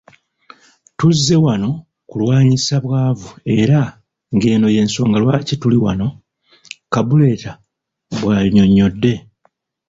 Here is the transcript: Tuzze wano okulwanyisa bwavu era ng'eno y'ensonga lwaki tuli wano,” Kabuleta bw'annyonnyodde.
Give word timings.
Tuzze 0.97 1.35
wano 1.45 1.69
okulwanyisa 1.79 2.75
bwavu 2.85 3.29
era 3.59 3.79
ng'eno 4.35 4.67
y'ensonga 4.75 5.17
lwaki 5.23 5.53
tuli 5.61 5.77
wano,” 5.85 6.07
Kabuleta 6.93 7.51
bw'annyonnyodde. 8.19 9.13